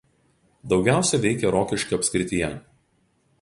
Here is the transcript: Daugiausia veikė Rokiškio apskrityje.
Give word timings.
Daugiausia 0.71 1.19
veikė 1.25 1.51
Rokiškio 1.57 2.01
apskrityje. 2.01 2.51